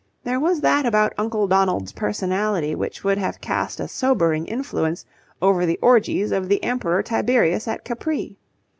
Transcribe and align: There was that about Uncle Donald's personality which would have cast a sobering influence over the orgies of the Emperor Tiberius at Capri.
There 0.23 0.39
was 0.39 0.61
that 0.61 0.87
about 0.87 1.13
Uncle 1.19 1.45
Donald's 1.47 1.91
personality 1.91 2.73
which 2.73 3.03
would 3.03 3.19
have 3.19 3.39
cast 3.39 3.79
a 3.79 3.87
sobering 3.87 4.47
influence 4.47 5.05
over 5.43 5.63
the 5.63 5.77
orgies 5.79 6.31
of 6.31 6.49
the 6.49 6.63
Emperor 6.63 7.03
Tiberius 7.03 7.67
at 7.67 7.85
Capri. 7.85 8.35